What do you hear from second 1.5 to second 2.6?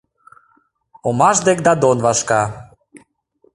Дадон вашка...